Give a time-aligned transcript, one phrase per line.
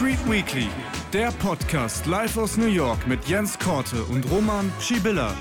[0.00, 0.66] Street Weekly,
[1.12, 5.34] der Podcast live aus New York mit Jens Korte und Roman Schibilla.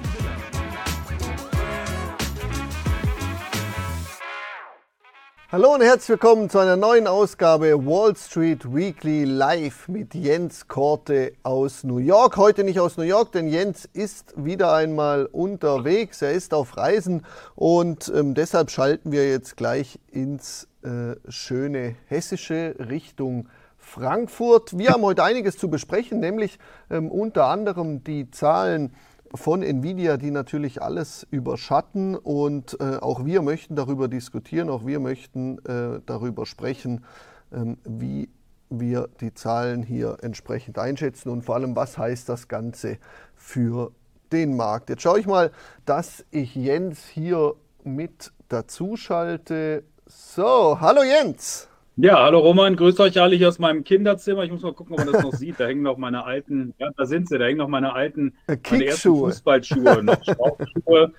[5.50, 11.32] Hallo und herzlich willkommen zu einer neuen Ausgabe Wall Street Weekly live mit Jens Korte
[11.44, 12.36] aus New York.
[12.36, 16.22] Heute nicht aus New York, denn Jens ist wieder einmal unterwegs.
[16.22, 22.76] Er ist auf Reisen und ähm, deshalb schalten wir jetzt gleich ins äh, schöne hessische
[22.78, 23.48] Richtung
[23.80, 24.78] Frankfurt.
[24.78, 28.94] Wir haben heute einiges zu besprechen, nämlich ähm, unter anderem die Zahlen
[29.34, 32.16] von Nvidia, die natürlich alles überschatten.
[32.16, 37.06] Und äh, auch wir möchten darüber diskutieren, auch wir möchten äh, darüber sprechen,
[37.52, 38.30] ähm, wie
[38.70, 43.00] wir die Zahlen hier entsprechend einschätzen und vor allem, was heißt das Ganze
[43.36, 43.92] für
[44.32, 44.90] den Markt.
[44.90, 45.52] Jetzt schaue ich mal,
[45.86, 49.84] dass ich Jens hier mit dazu schalte.
[50.06, 51.69] So, hallo Jens.
[52.02, 54.46] Ja, hallo Roman, grüßt euch alle hier aus meinem Kinderzimmer.
[54.46, 55.60] Ich muss mal gucken, ob man das noch sieht.
[55.60, 58.86] Da hängen noch meine alten, ja, da sind sie, da hängen noch meine alten, meine
[58.86, 61.12] ersten Fußballschuhe, noch Schlauchschuhe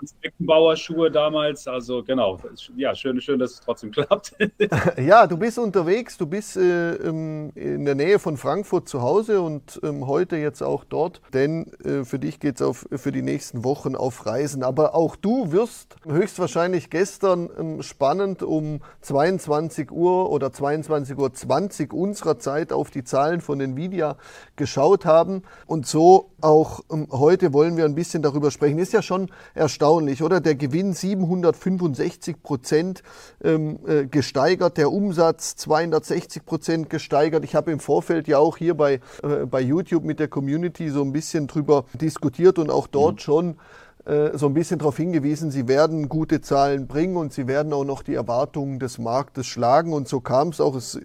[0.00, 1.68] Hans Beckenbauer Schuhe damals.
[1.68, 2.38] Also genau,
[2.76, 4.34] ja, schön, schön, dass es trotzdem klappt.
[4.96, 9.78] ja, du bist unterwegs, du bist äh, in der Nähe von Frankfurt zu Hause und
[9.82, 13.94] ähm, heute jetzt auch dort, denn äh, für dich geht es für die nächsten Wochen
[13.94, 14.62] auf Reisen.
[14.62, 22.38] Aber auch du wirst höchstwahrscheinlich gestern ähm, spannend um 22 Uhr oder 22.20 Uhr unserer
[22.38, 24.16] Zeit auf die Zahlen von Nvidia
[24.56, 25.42] geschaut haben.
[25.66, 28.78] Und so auch ähm, heute wollen wir ein bisschen darüber sprechen.
[28.78, 30.40] Ist ja schon erstaunlich erstaunlich, oder?
[30.40, 33.02] Der Gewinn 765 Prozent
[33.42, 37.44] ähm, äh, gesteigert, der Umsatz 260 Prozent gesteigert.
[37.44, 41.02] Ich habe im Vorfeld ja auch hier bei, äh, bei YouTube mit der Community so
[41.02, 43.18] ein bisschen drüber diskutiert und auch dort mhm.
[43.18, 43.56] schon
[44.04, 47.84] äh, so ein bisschen darauf hingewiesen, sie werden gute Zahlen bringen und sie werden auch
[47.84, 49.92] noch die Erwartungen des Marktes schlagen.
[49.92, 50.76] Und so kam es auch.
[50.76, 51.00] Es,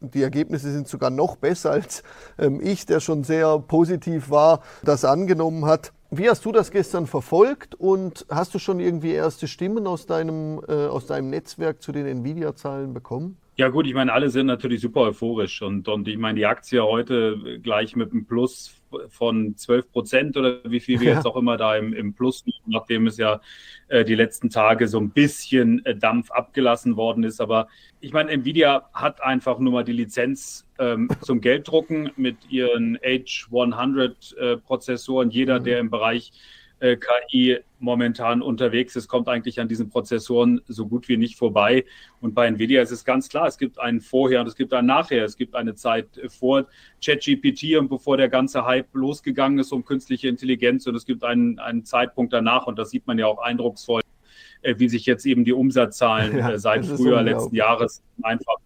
[0.00, 2.02] die Ergebnisse sind sogar noch besser als
[2.38, 5.92] ähm, ich, der schon sehr positiv war, das angenommen hat.
[6.18, 10.62] Wie hast du das gestern verfolgt und hast du schon irgendwie erste Stimmen aus deinem,
[10.66, 13.36] äh, aus deinem Netzwerk zu den Nvidia-Zahlen bekommen?
[13.56, 16.82] Ja gut, ich meine, alle sind natürlich super euphorisch und, und ich meine, die Aktie
[16.82, 18.72] heute gleich mit einem Plus
[19.08, 21.14] von 12 Prozent oder wie viel wir ja.
[21.16, 23.40] jetzt auch immer da im, im Plus, nachdem es ja
[23.88, 27.40] äh, die letzten Tage so ein bisschen äh, Dampf abgelassen worden ist.
[27.40, 27.68] Aber
[28.00, 35.30] ich meine, Nvidia hat einfach nur mal die Lizenz ähm, zum Gelddrucken mit ihren H100-Prozessoren.
[35.30, 35.64] Äh, Jeder, mhm.
[35.64, 36.32] der im Bereich
[36.80, 41.84] äh, KI momentan unterwegs ist, kommt eigentlich an diesen Prozessoren so gut wie nicht vorbei.
[42.20, 44.86] Und bei Nvidia ist es ganz klar, es gibt einen Vorher und es gibt einen
[44.86, 45.24] Nachher.
[45.24, 46.66] Es gibt eine Zeit vor
[47.04, 51.58] ChatGPT und bevor der ganze Hype losgegangen ist um künstliche Intelligenz und es gibt einen,
[51.58, 54.02] einen Zeitpunkt danach und das sieht man ja auch eindrucksvoll,
[54.62, 58.56] äh, wie sich jetzt eben die Umsatzzahlen ja, äh, seit Frühjahr letzten Jahres einfach,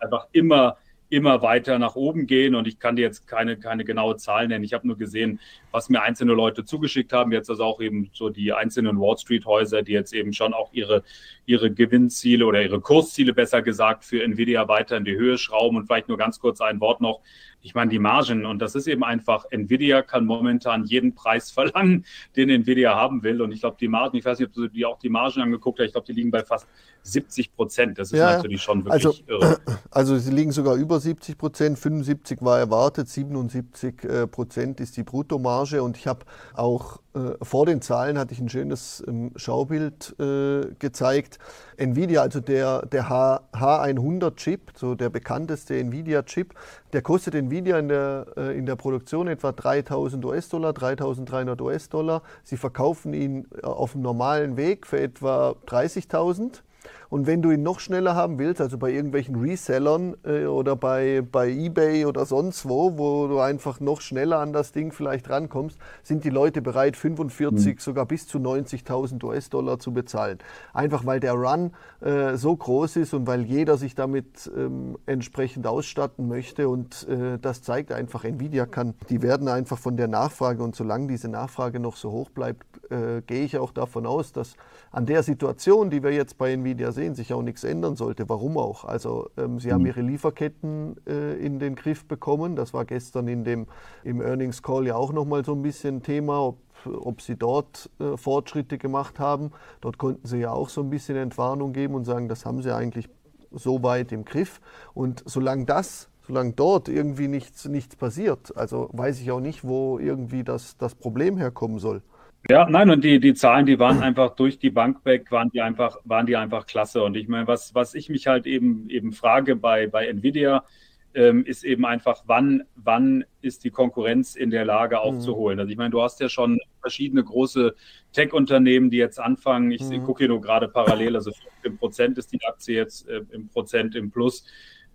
[0.00, 0.76] einfach immer
[1.10, 2.54] immer weiter nach oben gehen.
[2.54, 4.64] Und ich kann dir jetzt keine, keine genaue Zahl nennen.
[4.64, 5.40] Ich habe nur gesehen,
[5.72, 7.32] was mir einzelne Leute zugeschickt haben.
[7.32, 10.72] Jetzt also auch eben so die einzelnen Wall Street Häuser, die jetzt eben schon auch
[10.72, 11.02] ihre,
[11.46, 15.76] ihre Gewinnziele oder ihre Kursziele besser gesagt für Nvidia weiter in die Höhe schrauben.
[15.76, 17.20] Und vielleicht nur ganz kurz ein Wort noch
[17.62, 22.04] ich meine, die Margen, und das ist eben einfach, Nvidia kann momentan jeden Preis verlangen,
[22.36, 23.42] den Nvidia haben will.
[23.42, 25.78] Und ich glaube, die Margen, ich weiß nicht, ob du dir auch die Margen angeguckt
[25.78, 26.66] hast, ich glaube, die liegen bei fast
[27.02, 27.98] 70 Prozent.
[27.98, 29.58] Das ist ja, natürlich schon wirklich also, irre.
[29.92, 35.02] Also sie liegen sogar über 70 Prozent, 75 war erwartet, 77 äh, Prozent ist die
[35.02, 35.82] Bruttomarge.
[35.82, 37.00] Und ich habe auch
[37.42, 41.38] vor den Zahlen hatte ich ein schönes ähm, Schaubild äh, gezeigt.
[41.76, 46.54] Nvidia, also der, der H, H100-Chip, so der bekannteste Nvidia-Chip,
[46.92, 52.22] der kostet Nvidia in der, äh, in der Produktion etwa 3000 US-Dollar, 3300 US-Dollar.
[52.44, 56.62] Sie verkaufen ihn äh, auf dem normalen Weg für etwa 30.000.
[57.08, 61.22] Und wenn du ihn noch schneller haben willst, also bei irgendwelchen Resellern äh, oder bei,
[61.22, 65.78] bei eBay oder sonst wo, wo du einfach noch schneller an das Ding vielleicht rankommst,
[66.02, 67.78] sind die Leute bereit, 45, mhm.
[67.78, 70.38] sogar bis zu 90.000 US-Dollar zu bezahlen.
[70.72, 75.66] Einfach weil der Run äh, so groß ist und weil jeder sich damit ähm, entsprechend
[75.66, 76.68] ausstatten möchte.
[76.68, 81.08] Und äh, das zeigt einfach, Nvidia kann, die werden einfach von der Nachfrage und solange
[81.08, 84.54] diese Nachfrage noch so hoch bleibt, äh, gehe ich auch davon aus, dass
[84.90, 88.28] an der Situation, die wir jetzt bei Nvidia sehen, sich auch nichts ändern sollte.
[88.28, 88.84] Warum auch?
[88.84, 89.72] Also ähm, sie mhm.
[89.72, 92.56] haben ihre Lieferketten äh, in den Griff bekommen.
[92.56, 93.66] Das war gestern in dem,
[94.04, 98.16] im Earnings Call ja auch nochmal so ein bisschen Thema, ob, ob sie dort äh,
[98.16, 99.52] Fortschritte gemacht haben.
[99.80, 102.74] Dort konnten sie ja auch so ein bisschen Entwarnung geben und sagen, das haben sie
[102.74, 103.08] eigentlich
[103.52, 104.60] so weit im Griff.
[104.94, 109.98] Und solange das solange dort irgendwie nichts, nichts passiert, also weiß ich auch nicht, wo
[109.98, 112.02] irgendwie das, das Problem herkommen soll.
[112.48, 115.60] Ja, nein, und die, die Zahlen, die waren einfach durch die Bank weg, waren die
[115.60, 117.02] einfach, waren die einfach klasse.
[117.02, 120.64] Und ich meine, was, was ich mich halt eben, eben frage bei, bei Nvidia,
[121.12, 125.56] ähm, ist eben einfach, wann, wann ist die Konkurrenz in der Lage aufzuholen.
[125.56, 125.60] Mhm.
[125.60, 127.74] Also ich meine, du hast ja schon verschiedene große
[128.12, 129.70] Tech-Unternehmen, die jetzt anfangen.
[129.70, 130.04] Ich mhm.
[130.04, 133.94] gucke hier nur gerade parallel, also 15 Prozent ist die Aktie jetzt äh, im Prozent
[133.96, 134.44] im Plus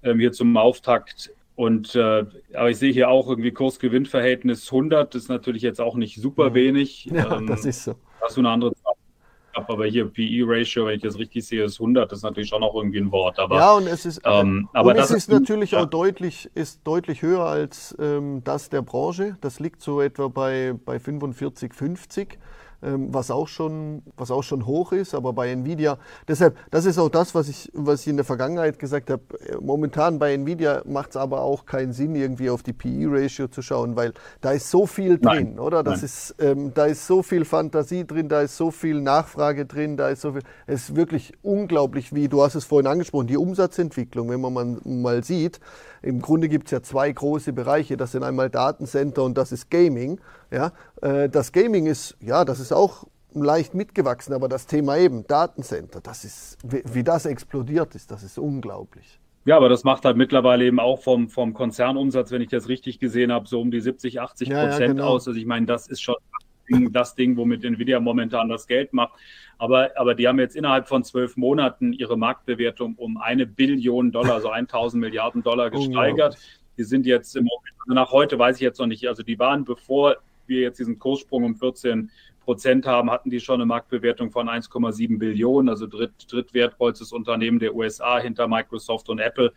[0.04, 1.32] ähm, hier zum Auftakt.
[1.56, 5.96] Und äh, aber ich sehe hier auch irgendwie Kurs-Gewinn-Verhältnis 100, das ist natürlich jetzt auch
[5.96, 6.54] nicht super mhm.
[6.56, 7.06] wenig.
[7.14, 7.96] Ja, ähm, das ist so.
[8.22, 8.94] Hast du eine andere Zahl?
[9.56, 12.76] aber hier PE-Ratio, wenn ich das richtig sehe, ist 100, das ist natürlich schon auch
[12.76, 13.40] irgendwie ein Wort.
[13.40, 15.82] Aber, ja, und es ist, ähm, aber das es ist, natürlich ja.
[15.82, 19.38] auch deutlich, ist deutlich höher als ähm, das der Branche.
[19.42, 22.38] Das liegt so etwa bei, bei 45, 50.
[22.86, 25.98] Ähm, was, auch schon, was auch schon hoch ist, aber bei Nvidia,
[26.28, 29.24] deshalb, das ist auch das, was ich, was ich in der Vergangenheit gesagt habe.
[29.60, 33.96] Momentan bei Nvidia macht es aber auch keinen Sinn, irgendwie auf die PE-Ratio zu schauen,
[33.96, 35.60] weil da ist so viel drin, Nein.
[35.60, 35.82] oder?
[35.82, 39.98] Das ist, ähm, da ist so viel Fantasie drin, da ist so viel Nachfrage drin,
[39.98, 40.44] da ist so viel.
[40.68, 45.24] Es ist wirklich unglaublich, wie du hast es vorhin angesprochen, die Umsatzentwicklung, wenn man mal
[45.24, 45.60] sieht.
[46.04, 47.98] Im Grunde gibt es ja zwei große Bereiche.
[47.98, 50.20] Das sind einmal Datencenter und das ist Gaming.
[50.52, 50.72] Ja,
[51.02, 56.00] äh, das Gaming ist, ja, das ist auch leicht mitgewachsen, aber das Thema eben Datencenter,
[56.02, 59.20] das ist, wie das explodiert ist, das ist unglaublich.
[59.46, 63.00] Ja, aber das macht halt mittlerweile eben auch vom, vom Konzernumsatz, wenn ich das richtig
[63.00, 65.08] gesehen habe, so um die 70, 80 Prozent ja, ja, genau.
[65.08, 65.28] aus.
[65.28, 66.16] Also ich meine, das ist schon
[66.92, 69.14] das Ding, womit Nvidia momentan das Geld macht.
[69.60, 74.36] Aber, aber die haben jetzt innerhalb von zwölf Monaten ihre Marktbewertung um eine Billion Dollar,
[74.36, 76.38] also 1000 Milliarden Dollar gesteigert.
[76.78, 79.38] Die sind jetzt im Moment, also nach heute weiß ich jetzt noch nicht, also die
[79.38, 82.12] waren, bevor wir jetzt diesen Kurssprung um 14
[82.42, 87.76] Prozent haben, hatten die schon eine Marktbewertung von 1,7 Billionen, also dritt, drittwertvollstes Unternehmen der
[87.76, 89.52] USA hinter Microsoft und Apple.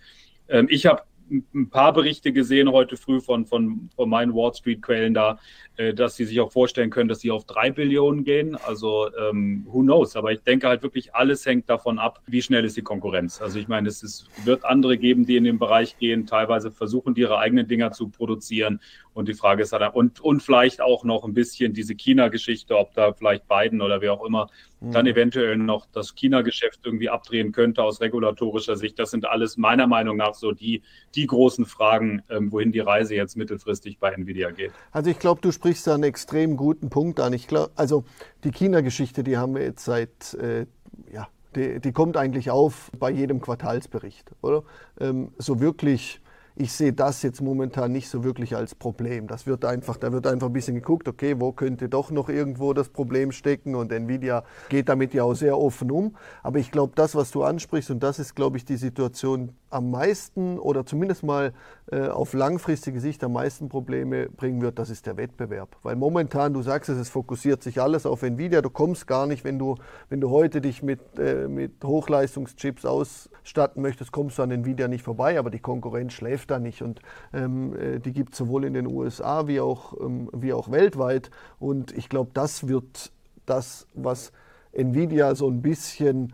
[0.49, 5.15] Ähm, ich habe ein paar Berichte gesehen heute früh von, von, von meinen Wall Street-Quellen
[5.15, 5.39] da,
[5.77, 8.57] äh, dass sie sich auch vorstellen können, dass sie auf drei Billionen gehen.
[8.57, 10.17] Also ähm, who knows?
[10.17, 13.41] Aber ich denke halt wirklich, alles hängt davon ab, wie schnell ist die Konkurrenz.
[13.41, 17.15] Also ich meine, es ist, wird andere geben, die in den Bereich gehen, teilweise versuchen,
[17.17, 18.81] ihre eigenen Dinger zu produzieren.
[19.19, 22.95] Und die Frage ist halt, und, und vielleicht auch noch ein bisschen diese China-Geschichte, ob
[22.95, 24.47] da vielleicht Biden oder wer auch immer
[24.81, 25.11] dann mhm.
[25.11, 28.97] eventuell noch das China-Geschäft irgendwie abdrehen könnte aus regulatorischer Sicht.
[29.01, 30.83] Das sind alles meiner Meinung nach so die,
[31.17, 34.71] die großen Fragen, ähm, wohin die Reise jetzt mittelfristig bei Nvidia geht.
[34.93, 37.33] Also ich glaube, du sprichst da einen extrem guten Punkt an.
[37.33, 38.05] Ich glaube, also
[38.45, 40.67] die China-Geschichte, die haben wir jetzt seit, äh,
[41.13, 41.27] ja,
[41.57, 44.63] die, die, kommt eigentlich auf bei jedem Quartalsbericht, oder?
[45.01, 46.21] Ähm, so wirklich
[46.59, 49.29] ich sehe das jetzt momentan nicht so wirklich als Problem.
[49.29, 52.73] Das wird einfach, da wird einfach ein bisschen geguckt, okay, wo könnte doch noch irgendwo
[52.73, 56.17] das Problem stecken und Nvidia geht damit ja auch sehr offen um.
[56.43, 59.91] Aber ich glaube, das, was du ansprichst, und das ist, glaube ich, die Situation, am
[59.91, 61.53] meisten oder zumindest mal
[61.91, 65.77] äh, auf langfristige Sicht am meisten Probleme bringen wird, das ist der Wettbewerb.
[65.83, 68.63] Weil momentan, du sagst es, es fokussiert sich alles auf Nvidia.
[68.63, 69.77] Du kommst gar nicht, wenn du,
[70.09, 75.05] wenn du heute dich mit, äh, mit Hochleistungschips ausstatten möchtest, kommst du an Nvidia nicht
[75.05, 75.39] vorbei.
[75.39, 76.83] Aber die Konkurrenz schläft da nicht.
[76.83, 77.01] Und
[77.33, 81.31] ähm, äh, die gibt es sowohl in den USA wie auch, ähm, wie auch weltweit.
[81.59, 83.13] Und ich glaube, das wird
[83.47, 84.33] das, was
[84.73, 86.33] Nvidia so ein bisschen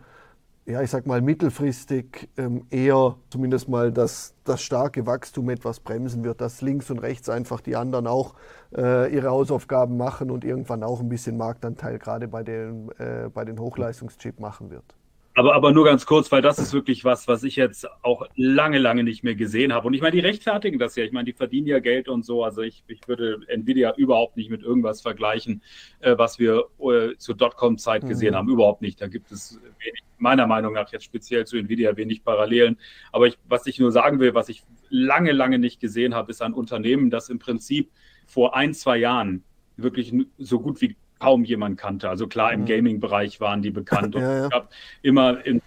[0.67, 6.23] ja, ich sag mal, mittelfristig ähm, eher zumindest mal das, das starke Wachstum etwas bremsen
[6.23, 8.33] wird, dass links und rechts einfach die anderen auch
[8.75, 13.45] äh, ihre Hausaufgaben machen und irgendwann auch ein bisschen Marktanteil gerade bei den, äh, bei
[13.45, 14.95] den Hochleistungschip machen wird.
[15.37, 18.79] Aber, aber nur ganz kurz, weil das ist wirklich was, was ich jetzt auch lange,
[18.79, 19.87] lange nicht mehr gesehen habe.
[19.87, 21.03] Und ich meine, die rechtfertigen das ja.
[21.03, 22.45] Ich meine, die verdienen ja Geld und so.
[22.45, 25.61] Also ich, ich würde Nvidia überhaupt nicht mit irgendwas vergleichen,
[25.99, 28.07] äh, was wir äh, zur Dotcom-Zeit mhm.
[28.07, 28.49] gesehen haben.
[28.49, 29.01] Überhaupt nicht.
[29.01, 32.77] Da gibt es wenig, meiner Meinung nach jetzt speziell zu Nvidia wenig Parallelen.
[33.11, 36.41] Aber ich, was ich nur sagen will, was ich lange, lange nicht gesehen habe, ist
[36.41, 37.91] ein Unternehmen, das im Prinzip
[38.25, 39.43] vor ein, zwei Jahren
[39.75, 42.09] wirklich so gut wie kaum jemand kannte.
[42.09, 42.65] Also klar, im mhm.
[42.65, 44.15] Gaming-Bereich waren die bekannt.
[44.15, 44.43] Und ja, ja.
[44.45, 45.61] es gab immer in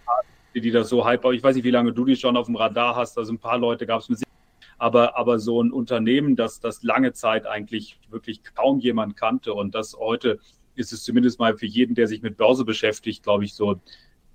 [0.55, 2.97] die das so hype, ich weiß nicht, wie lange du die schon auf dem Radar
[2.97, 4.19] hast, also ein paar Leute gab es mit
[4.79, 9.75] aber, aber so ein Unternehmen, das, das lange Zeit eigentlich wirklich kaum jemand kannte und
[9.75, 10.39] das heute
[10.77, 13.81] ist es zumindest mal für jeden, der sich mit Börse beschäftigt, glaube ich, so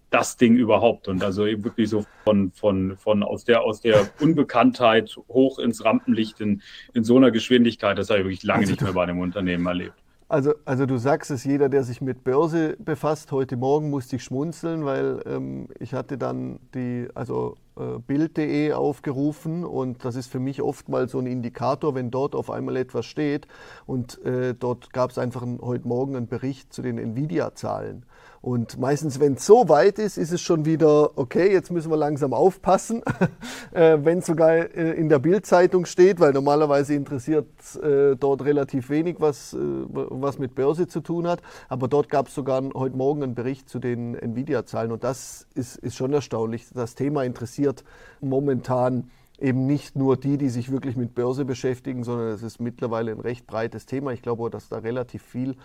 [0.09, 1.07] das Ding überhaupt.
[1.07, 5.85] Und also eben wirklich so von, von, von aus der, aus der Unbekanntheit hoch ins
[5.85, 6.61] Rampenlicht in,
[6.93, 10.02] in so einer Geschwindigkeit, das habe ich wirklich lange nicht mehr bei einem Unternehmen erlebt.
[10.33, 14.23] Also, also du sagst es, jeder, der sich mit Börse befasst, heute Morgen musste ich
[14.23, 20.39] schmunzeln, weil ähm, ich hatte dann die, also äh, Bild.de aufgerufen und das ist für
[20.39, 23.47] mich oft mal so ein Indikator, wenn dort auf einmal etwas steht
[23.85, 28.03] und äh, dort gab es einfach ein, heute Morgen einen Bericht zu den Nvidia-Zahlen.
[28.43, 31.95] Und meistens, wenn es so weit ist, ist es schon wieder, okay, jetzt müssen wir
[31.95, 33.01] langsam aufpassen,
[33.71, 37.47] äh, wenn es sogar äh, in der Bildzeitung steht, weil normalerweise interessiert
[37.81, 41.41] äh, dort relativ wenig, was, äh, was mit Börse zu tun hat.
[41.69, 45.77] Aber dort gab es sogar heute Morgen einen Bericht zu den Nvidia-Zahlen und das ist,
[45.77, 46.65] ist schon erstaunlich.
[46.73, 47.85] Das Thema interessiert
[48.19, 49.09] momentan
[49.43, 53.19] eben nicht nur die, die sich wirklich mit Börse beschäftigen, sondern es ist mittlerweile ein
[53.19, 54.13] recht breites Thema.
[54.13, 55.55] Ich glaube dass da relativ viel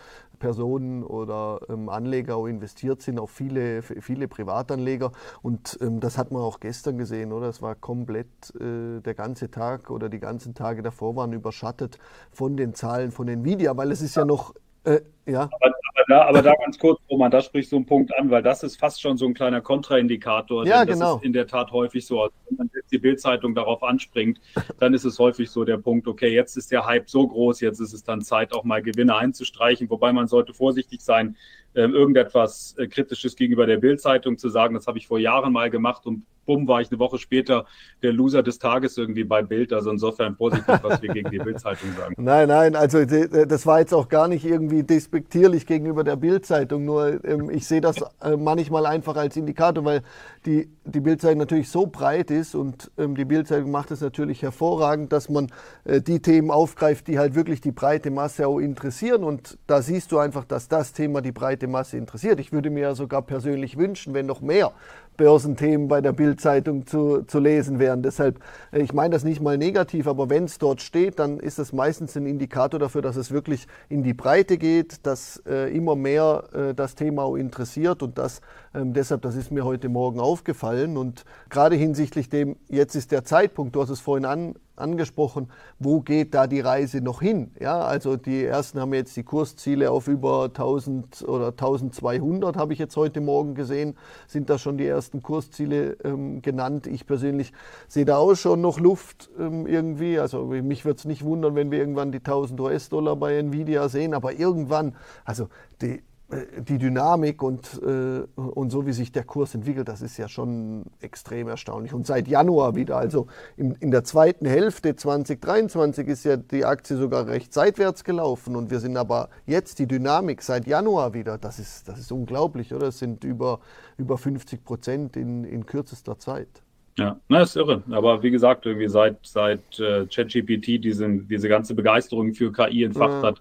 [0.41, 5.13] Personen oder ähm, Anleger auch investiert sind, auch viele, viele Privatanleger.
[5.43, 7.49] Und ähm, das hat man auch gestern gesehen, oder?
[7.49, 8.27] Es war komplett
[8.61, 11.99] äh, der ganze Tag oder die ganzen Tage davor waren überschattet
[12.33, 14.55] von den Zahlen von Nvidia, weil es ist ja noch
[14.85, 15.43] äh, ja.
[15.43, 15.73] Aber,
[16.09, 18.81] da, aber, da, ganz kurz, Roman, da spricht so ein Punkt an, weil das ist
[18.81, 20.67] fast schon so ein kleiner Kontraindikator.
[20.67, 21.13] Ja, genau.
[21.13, 22.23] Das ist in der Tat häufig so.
[22.23, 24.41] Also wenn man jetzt die Bildzeitung darauf anspringt,
[24.81, 27.79] dann ist es häufig so der Punkt, okay, jetzt ist der Hype so groß, jetzt
[27.79, 29.91] ist es dann Zeit, auch mal Gewinne einzustreichen.
[29.91, 31.37] Wobei man sollte vorsichtig sein,
[31.75, 34.75] äh, irgendetwas äh, Kritisches gegenüber der Bildzeitung zu sagen.
[34.75, 37.67] Das habe ich vor Jahren mal gemacht und bumm, war ich eine Woche später
[38.03, 39.73] der Loser des Tages irgendwie bei Bild.
[39.73, 42.15] Also insofern positiv, was wir gegen die Bildzeitung sagen.
[42.29, 46.85] Nein, nein, also das war jetzt auch gar nicht irgendwie despektierlich gegenüber der Bildzeitung.
[46.85, 50.03] Nur ähm, ich sehe das äh, manchmal einfach als Indikator, weil
[50.47, 55.13] die, die Bildzeitung natürlich so breit ist und ähm, die Bildzeitung macht es natürlich hervorragend,
[55.13, 55.49] dass man
[55.85, 59.25] äh, die Themen aufgreift, die halt wirklich die breite Masse auch interessieren.
[59.25, 62.41] Und da siehst du einfach, dass das Thema die breite Masse interessiert.
[62.41, 64.73] Ich würde mir ja sogar persönlich wünschen, wenn noch mehr
[65.19, 68.03] Börsenthemen bei der Bildzeitung zu, zu lesen wären.
[68.03, 68.41] Deshalb,
[68.73, 71.75] äh, ich meine das nicht mal negativ, aber wenn es dort steht, dann ist das
[71.75, 76.45] meistens ein Indikator dafür, dass es wirklich in die Breite geht, dass äh, immer mehr
[76.55, 78.41] äh, das Thema auch interessiert und das
[78.79, 83.25] ähm, deshalb, das ist mir heute Morgen aufgefallen und gerade hinsichtlich dem, jetzt ist der
[83.25, 87.51] Zeitpunkt, du hast es vorhin an, angesprochen, wo geht da die Reise noch hin?
[87.59, 92.79] Ja, also die ersten haben jetzt die Kursziele auf über 1000 oder 1200, habe ich
[92.79, 93.97] jetzt heute Morgen gesehen,
[94.29, 96.87] sind da schon die ersten Kursziele ähm, genannt.
[96.87, 97.53] Ich persönlich
[97.89, 100.21] sehe da auch schon noch Luft ähm, irgendwie.
[100.21, 104.15] Also mich würde es nicht wundern, wenn wir irgendwann die 1000 US-Dollar bei Nvidia sehen,
[104.15, 104.95] aber irgendwann,
[105.25, 105.49] also
[105.83, 110.29] die, die Dynamik und, äh, und so wie sich der Kurs entwickelt, das ist ja
[110.29, 111.95] schon extrem erstaunlich.
[111.95, 116.99] Und seit Januar wieder, also in, in der zweiten Hälfte 2023 ist ja die Aktie
[116.99, 121.59] sogar recht seitwärts gelaufen und wir sind aber jetzt die Dynamik seit Januar wieder, das
[121.59, 122.89] ist, das ist unglaublich, oder?
[122.89, 123.61] Es sind über,
[123.97, 126.63] über 50 Prozent in, in kürzester Zeit.
[126.99, 127.83] Ja, na, ist irre.
[127.91, 133.23] Aber wie gesagt, irgendwie seit, seit äh, ChatGPT diese, diese ganze Begeisterung für KI entfacht
[133.23, 133.29] ja.
[133.29, 133.41] hat,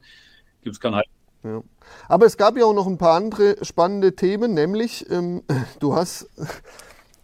[0.61, 1.07] gibt es kein Halt
[1.47, 1.63] ja.
[2.07, 5.43] Aber es gab ja auch noch ein paar andere spannende Themen, nämlich ähm,
[5.79, 6.29] du hast.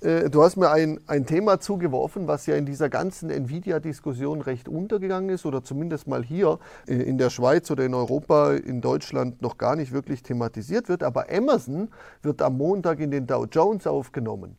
[0.03, 4.67] Äh, du hast mir ein, ein Thema zugeworfen, was ja in dieser ganzen Nvidia-Diskussion recht
[4.67, 9.41] untergegangen ist oder zumindest mal hier äh, in der Schweiz oder in Europa, in Deutschland
[9.41, 11.03] noch gar nicht wirklich thematisiert wird.
[11.03, 11.89] Aber Amazon
[12.21, 14.57] wird am Montag in den Dow Jones aufgenommen.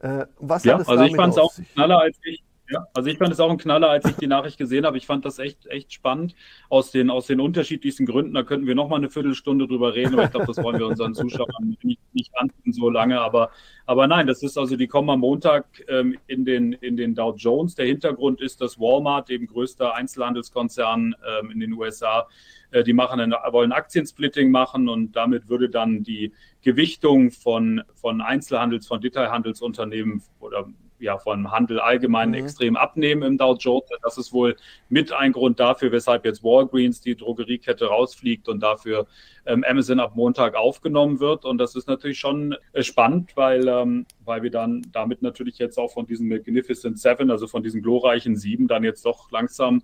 [0.00, 3.32] Äh, was ja, also ich fand es auch schneller, als ich, ja, also ich fand
[3.32, 4.96] es auch ein Knaller, als ich die Nachricht gesehen habe.
[4.96, 6.34] Ich fand das echt, echt spannend
[6.68, 8.34] aus den, aus den unterschiedlichsten Gründen.
[8.34, 10.86] Da könnten wir noch mal eine Viertelstunde drüber reden, aber ich glaube, das wollen wir
[10.86, 13.20] unseren Zuschauern nicht, nicht antun so lange.
[13.20, 13.50] Aber,
[13.86, 17.34] aber nein, das ist also, die kommen am Montag ähm, in, den, in den Dow
[17.36, 17.76] Jones.
[17.76, 22.26] Der Hintergrund ist, dass Walmart, dem größter Einzelhandelskonzern ähm, in den USA,
[22.72, 26.32] äh, die machen eine, wollen Aktiensplitting machen und damit würde dann die
[26.62, 30.66] Gewichtung von, von Einzelhandels, von Detailhandelsunternehmen oder
[30.98, 32.34] ja, von Handel allgemein mhm.
[32.34, 33.88] extrem abnehmen im Dow Jones.
[34.02, 34.56] Das ist wohl
[34.88, 39.06] mit ein Grund dafür, weshalb jetzt Walgreens, die Drogeriekette, rausfliegt und dafür
[39.46, 41.44] ähm, Amazon ab Montag aufgenommen wird.
[41.44, 45.78] Und das ist natürlich schon äh, spannend, weil, ähm, weil wir dann damit natürlich jetzt
[45.78, 49.82] auch von diesen Magnificent Seven, also von diesen glorreichen Sieben, dann jetzt doch langsam,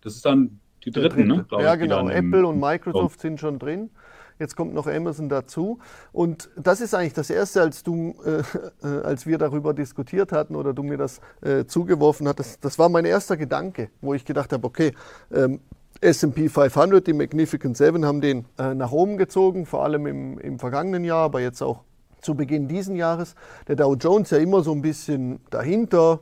[0.00, 1.46] das ist dann die dritten, ne?
[1.50, 2.08] Ja, genau.
[2.08, 3.90] Apple und Microsoft sind schon drin.
[4.38, 5.78] Jetzt kommt noch Amazon dazu.
[6.12, 8.42] Und das ist eigentlich das Erste, als, du, äh,
[8.86, 12.64] äh, als wir darüber diskutiert hatten oder du mir das äh, zugeworfen hattest.
[12.64, 14.92] Das war mein erster Gedanke, wo ich gedacht habe, okay,
[15.32, 15.60] ähm,
[16.02, 20.58] SP 500, die Magnificent Seven, haben den äh, nach oben gezogen, vor allem im, im
[20.58, 21.84] vergangenen Jahr, aber jetzt auch
[22.20, 23.34] zu Beginn diesen Jahres.
[23.68, 26.20] Der Dow Jones ja immer so ein bisschen dahinter,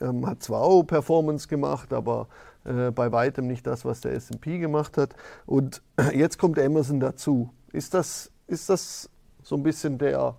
[0.00, 2.28] ähm, hat zwar auch Performance gemacht, aber
[2.64, 5.14] äh, bei weitem nicht das, was der SP gemacht hat.
[5.46, 5.82] Und
[6.14, 7.50] jetzt kommt Amazon dazu.
[7.72, 9.10] Ist das, ist das
[9.42, 10.36] so ein bisschen der,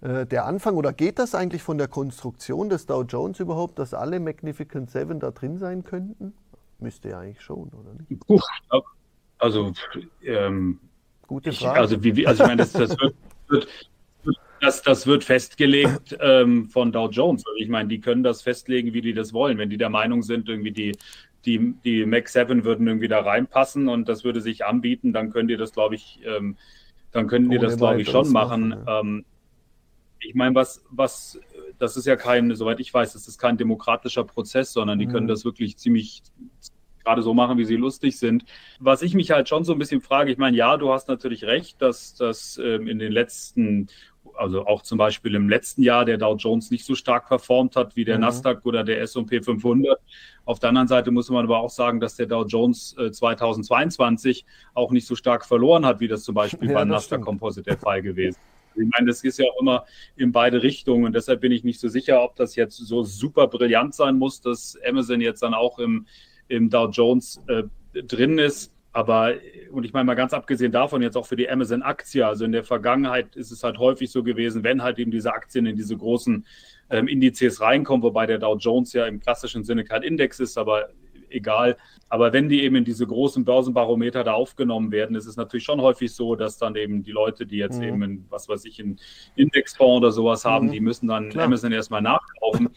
[0.00, 3.94] äh, der Anfang oder geht das eigentlich von der Konstruktion des Dow Jones überhaupt, dass
[3.94, 6.34] alle Magnificent Seven da drin sein könnten?
[6.78, 8.26] Müsste ja eigentlich schon, oder nicht?
[8.26, 8.40] Puh,
[9.38, 9.72] also,
[10.22, 10.80] ähm,
[11.26, 11.74] Gute Frage.
[11.74, 13.14] Ich, also, wie, also ich meine, das, das wird,
[13.48, 13.68] wird
[14.60, 17.46] das, das wird festgelegt ähm, von Dow Jones.
[17.46, 19.58] Also ich meine, die können das festlegen, wie die das wollen.
[19.58, 20.96] Wenn die der Meinung sind, irgendwie die
[21.46, 25.50] die, die Mac 7 würden irgendwie da reinpassen und das würde sich anbieten, dann könnt
[25.50, 26.56] ihr das, glaube ich, ähm,
[27.12, 28.68] dann können die das, glaube ich, schon machen.
[28.68, 29.00] machen ja.
[29.00, 29.24] ähm,
[30.20, 31.38] ich meine, was, was,
[31.78, 35.12] das ist ja kein, soweit ich weiß, das ist kein demokratischer Prozess, sondern die mhm.
[35.12, 36.22] können das wirklich ziemlich
[37.04, 38.44] gerade so machen, wie sie lustig sind.
[38.80, 41.44] Was ich mich halt schon so ein bisschen frage, ich meine, ja, du hast natürlich
[41.44, 43.88] recht, dass das ähm, in den letzten
[44.36, 47.96] also auch zum Beispiel im letzten Jahr der Dow Jones nicht so stark performt hat
[47.96, 48.22] wie der mhm.
[48.22, 49.98] Nasdaq oder der S&P 500.
[50.44, 54.44] Auf der anderen Seite muss man aber auch sagen, dass der Dow Jones äh, 2022
[54.74, 57.24] auch nicht so stark verloren hat, wie das zum Beispiel ja, beim Nasdaq stimmt.
[57.24, 58.40] Composite der Fall gewesen ist.
[58.76, 59.84] Ich meine, das ist ja auch immer
[60.16, 63.46] in beide Richtungen und deshalb bin ich nicht so sicher, ob das jetzt so super
[63.46, 66.06] brillant sein muss, dass Amazon jetzt dann auch im,
[66.48, 67.62] im Dow Jones äh,
[68.02, 68.73] drin ist.
[68.94, 69.34] Aber,
[69.72, 72.62] und ich meine mal ganz abgesehen davon, jetzt auch für die Amazon-Aktie, also in der
[72.62, 76.46] Vergangenheit ist es halt häufig so gewesen, wenn halt eben diese Aktien in diese großen
[76.90, 80.90] ähm, Indizes reinkommen, wobei der Dow Jones ja im klassischen Sinne kein Index ist, aber
[81.28, 81.76] egal.
[82.08, 85.80] Aber wenn die eben in diese großen Börsenbarometer da aufgenommen werden, ist es natürlich schon
[85.80, 87.88] häufig so, dass dann eben die Leute, die jetzt mhm.
[87.88, 89.00] eben, in, was weiß ich, einen
[89.34, 90.72] Indexfonds oder sowas haben, mhm.
[90.72, 91.46] die müssen dann Klar.
[91.46, 92.68] Amazon erstmal nachkaufen.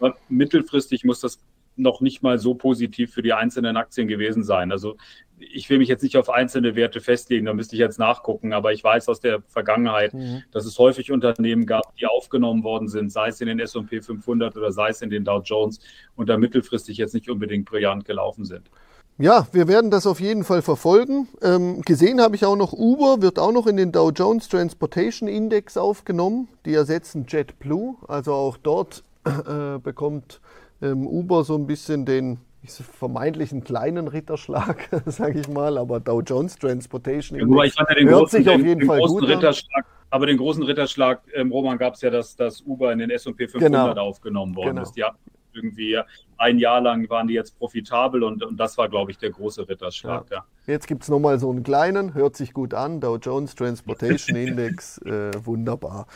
[0.00, 1.38] Aber mittelfristig muss das
[1.76, 4.72] noch nicht mal so positiv für die einzelnen Aktien gewesen sein.
[4.72, 4.96] Also
[5.40, 8.72] ich will mich jetzt nicht auf einzelne Werte festlegen, da müsste ich jetzt nachgucken, aber
[8.72, 10.42] ich weiß aus der Vergangenheit, mhm.
[10.52, 14.56] dass es häufig Unternehmen gab, die aufgenommen worden sind, sei es in den S&P 500
[14.56, 15.80] oder sei es in den Dow Jones
[16.16, 18.70] und da mittelfristig jetzt nicht unbedingt brillant gelaufen sind.
[19.18, 21.28] Ja, wir werden das auf jeden Fall verfolgen.
[21.42, 25.28] Ähm, gesehen habe ich auch noch, Uber wird auch noch in den Dow Jones Transportation
[25.28, 26.48] Index aufgenommen.
[26.64, 30.40] Die ersetzen JetBlue, also auch dort äh, bekommt
[30.80, 36.56] ähm, Uber so ein bisschen den vermeintlichen kleinen Ritterschlag, sage ich mal, aber Dow Jones
[36.56, 39.92] Transportation ja, Index ja hört großen, sich auf jeden den, Fall gut Ritterschlag, an.
[40.10, 43.48] Aber den großen Ritterschlag, ähm, Roman, gab es ja, dass das Uber in den S&P
[43.48, 44.02] 500 genau.
[44.02, 44.82] aufgenommen worden genau.
[44.82, 44.92] ist.
[44.92, 45.18] Die hatten
[45.52, 45.98] irgendwie
[46.40, 49.68] ein Jahr lang waren die jetzt profitabel und, und das war, glaube ich, der große
[49.68, 50.30] Ritterschlag.
[50.30, 50.38] Ja.
[50.38, 50.44] Ja.
[50.66, 54.98] Jetzt gibt es nochmal so einen kleinen, hört sich gut an, Dow Jones Transportation Index,
[54.98, 56.06] äh, wunderbar.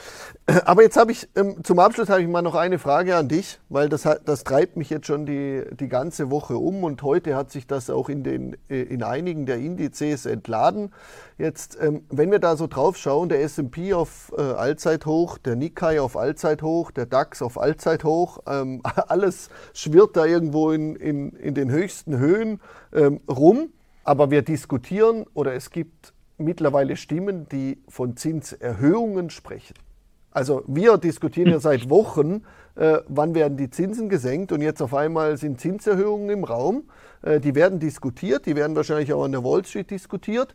[0.64, 3.58] Aber jetzt habe ich, ähm, zum Abschluss habe ich mal noch eine Frage an dich,
[3.68, 7.50] weil das, das treibt mich jetzt schon die, die ganze Woche um und heute hat
[7.50, 10.90] sich das auch in, den, äh, in einigen der Indizes entladen.
[11.36, 16.00] Jetzt, ähm, wenn wir da so drauf schauen, der S&P auf äh, Allzeithoch, der Nikkei
[16.00, 21.70] auf Allzeithoch, der DAX auf Allzeithoch, ähm, alles schwirrt da irgendwo in, in, in den
[21.70, 22.60] höchsten Höhen
[22.92, 23.72] ähm, rum.
[24.04, 29.74] Aber wir diskutieren oder es gibt mittlerweile Stimmen, die von Zinserhöhungen sprechen.
[30.30, 32.42] Also wir diskutieren ja seit Wochen,
[32.74, 36.90] äh, wann werden die Zinsen gesenkt und jetzt auf einmal sind Zinserhöhungen im Raum.
[37.22, 40.52] Äh, die werden diskutiert, die werden wahrscheinlich auch an der Wall Street diskutiert.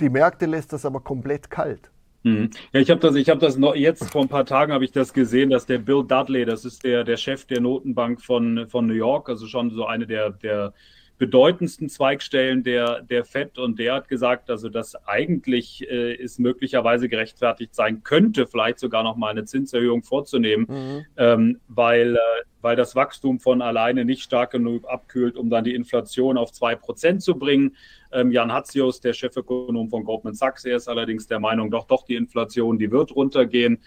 [0.00, 1.90] Die Märkte lässt das aber komplett kalt.
[2.22, 2.50] Mhm.
[2.72, 4.92] Ja, ich habe das, ich habe das noch jetzt vor ein paar Tagen habe ich
[4.92, 8.86] das gesehen, dass der Bill Dudley, das ist der, der Chef der Notenbank von, von
[8.86, 10.72] New York, also schon so eine der, der
[11.18, 17.08] bedeutendsten Zweigstellen der, der FED und der hat gesagt, also dass eigentlich äh, es möglicherweise
[17.08, 21.06] gerechtfertigt sein könnte, vielleicht sogar noch mal eine Zinserhöhung vorzunehmen, mhm.
[21.16, 25.74] ähm, weil, äh, weil das Wachstum von alleine nicht stark genug abkühlt, um dann die
[25.74, 27.76] Inflation auf zwei Prozent zu bringen.
[28.12, 32.04] Ähm, Jan Hatzius, der Chefökonom von Goldman Sachs, er ist allerdings der Meinung, doch, doch,
[32.04, 33.80] die Inflation, die wird runtergehen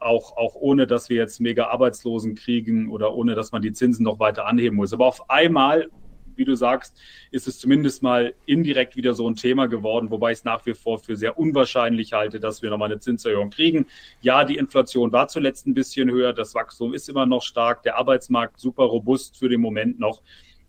[0.00, 4.04] auch, auch ohne, dass wir jetzt mega Arbeitslosen kriegen oder ohne, dass man die Zinsen
[4.04, 4.92] noch weiter anheben muss.
[4.92, 5.88] Aber auf einmal
[6.36, 6.96] wie du sagst,
[7.30, 10.74] ist es zumindest mal indirekt wieder so ein Thema geworden, wobei ich es nach wie
[10.74, 13.86] vor für sehr unwahrscheinlich halte, dass wir nochmal eine Zinserhöhung kriegen.
[14.20, 17.96] Ja, die Inflation war zuletzt ein bisschen höher, das Wachstum ist immer noch stark, der
[17.96, 20.22] Arbeitsmarkt super robust für den Moment noch.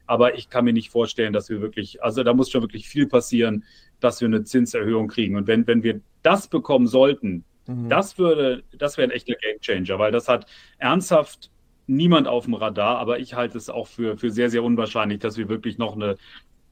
[0.07, 3.07] Aber ich kann mir nicht vorstellen, dass wir wirklich, also da muss schon wirklich viel
[3.07, 3.63] passieren,
[3.99, 5.35] dass wir eine Zinserhöhung kriegen.
[5.35, 7.89] Und wenn, wenn wir das bekommen sollten, mhm.
[7.89, 10.45] das würde, das wäre ein echter Gamechanger, weil das hat
[10.77, 11.49] ernsthaft
[11.87, 15.37] niemand auf dem Radar, aber ich halte es auch für, für sehr, sehr unwahrscheinlich, dass
[15.37, 16.17] wir wirklich noch eine,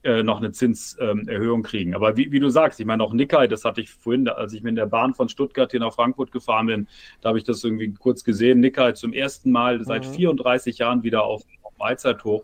[0.03, 1.95] äh, noch eine Zinserhöhung ähm, kriegen.
[1.95, 4.63] Aber wie, wie, du sagst, ich meine auch Nikkei, das hatte ich vorhin, als ich
[4.63, 6.87] mit der Bahn von Stuttgart hier nach Frankfurt gefahren bin,
[7.21, 8.59] da habe ich das irgendwie kurz gesehen.
[8.59, 9.83] Nikkei zum ersten Mal mhm.
[9.85, 12.43] seit 34 Jahren wieder auf, auf Allzeithoch.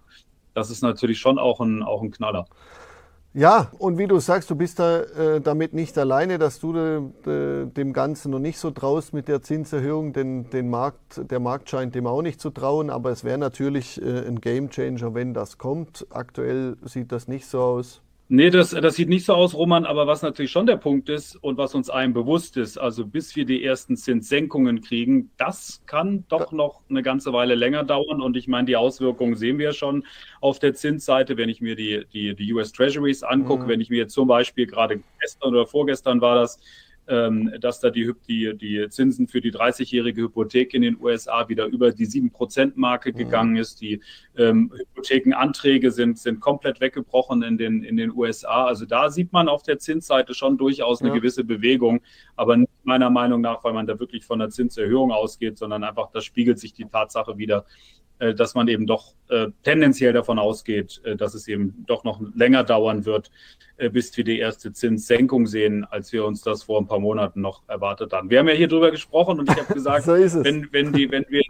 [0.54, 2.46] Das ist natürlich schon auch ein, auch ein Knaller.
[3.34, 7.02] Ja, und wie du sagst, du bist da äh, damit nicht alleine, dass du de,
[7.24, 11.70] de, dem Ganzen noch nicht so traust mit der Zinserhöhung, denn den Markt, der Markt
[11.70, 15.60] scheint dem auch nicht zu trauen, aber es wäre natürlich äh, ein Gamechanger, wenn das
[15.60, 16.08] kommt.
[16.10, 18.02] Aktuell sieht das nicht so aus.
[18.32, 21.36] Nee, das, das sieht nicht so aus, Roman, aber was natürlich schon der Punkt ist
[21.36, 26.26] und was uns allen bewusst ist, also bis wir die ersten Zinssenkungen kriegen, das kann
[26.28, 28.22] doch noch eine ganze Weile länger dauern.
[28.22, 30.06] Und ich meine, die Auswirkungen sehen wir schon
[30.42, 33.68] auf der Zinsseite, wenn ich mir die, die, die US Treasuries angucke, mhm.
[33.68, 36.60] wenn ich mir jetzt zum Beispiel gerade gestern oder vorgestern war das,
[37.60, 41.92] dass da die, die, die Zinsen für die 30-jährige Hypothek in den USA wieder über
[41.92, 43.18] die 7-Prozent-Marke mhm.
[43.18, 43.82] gegangen ist.
[43.82, 44.02] Die
[44.38, 48.66] ähm, Hypothekenanträge sind, sind komplett weggebrochen in den, in den USA.
[48.66, 51.16] Also da sieht man auf der Zinsseite schon durchaus eine ja.
[51.16, 52.02] gewisse Bewegung,
[52.36, 56.12] aber nicht meiner Meinung nach, weil man da wirklich von einer Zinserhöhung ausgeht, sondern einfach,
[56.12, 57.66] da spiegelt sich die Tatsache wieder,
[58.20, 62.64] dass man eben doch äh, tendenziell davon ausgeht, äh, dass es eben doch noch länger
[62.64, 63.32] dauern wird,
[63.78, 67.42] äh, bis wir die erste Zinssenkung sehen, als wir uns das vor ein paar Monaten
[67.42, 68.30] noch erwartet haben.
[68.30, 71.26] Wir haben ja hier drüber gesprochen und ich habe gesagt, so wenn, wenn, die, wenn
[71.30, 71.42] wir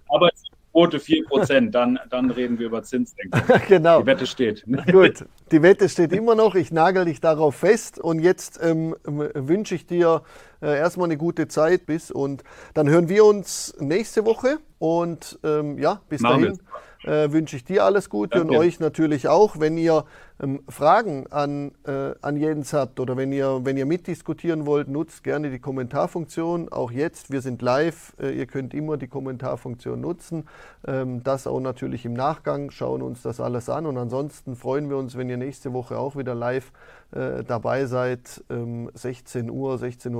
[0.95, 3.41] Arbeitsquote 4%, dann, dann reden wir über Zinssenkung.
[3.67, 4.01] genau.
[4.01, 4.65] Die Wette steht.
[4.91, 6.55] Gut, die Wette steht immer noch.
[6.55, 10.23] Ich nagel dich darauf fest und jetzt ähm, wünsche ich dir
[10.61, 15.77] äh, erstmal eine gute Zeit bis und dann hören wir uns nächste Woche und ähm,
[15.77, 16.59] ja, bis Machen dahin
[17.03, 18.53] äh, wünsche ich dir alles Gute Danke.
[18.53, 19.59] und euch natürlich auch.
[19.59, 20.05] Wenn ihr
[20.41, 25.23] ähm, Fragen an, äh, an Jens habt oder wenn ihr, wenn ihr mitdiskutieren wollt, nutzt
[25.23, 26.69] gerne die Kommentarfunktion.
[26.71, 30.47] Auch jetzt, wir sind live, äh, ihr könnt immer die Kommentarfunktion nutzen.
[30.87, 34.97] Ähm, das auch natürlich im Nachgang, schauen uns das alles an und ansonsten freuen wir
[34.97, 36.71] uns, wenn ihr nächste Woche auch wieder live
[37.11, 38.43] äh, dabei seid.
[38.49, 40.13] Ähm, 16 Uhr, 16.15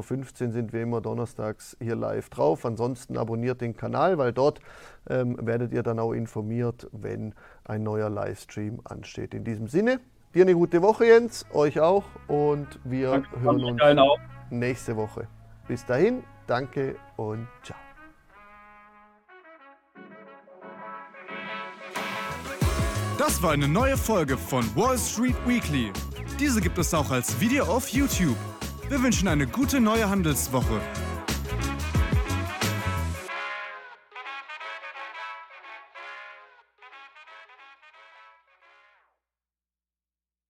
[0.48, 2.66] Uhr sind wir immer donnerstags hier live drauf.
[2.66, 4.60] Ansonsten abonniert den Kanal, weil dort
[5.08, 7.34] ähm, werdet ihr dann auch informiert, wenn
[7.70, 9.34] ein neuer Livestream ansteht.
[9.34, 10.00] In diesem Sinne,
[10.34, 13.82] dir eine gute Woche, Jens, euch auch und wir danke, hören uns
[14.50, 15.28] nächste Woche.
[15.68, 17.78] Bis dahin, danke und ciao.
[23.18, 25.92] Das war eine neue Folge von Wall Street Weekly.
[26.40, 28.38] Diese gibt es auch als Video auf YouTube.
[28.88, 30.80] Wir wünschen eine gute neue Handelswoche.